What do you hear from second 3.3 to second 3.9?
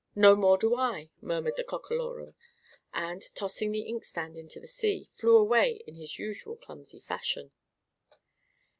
tossing the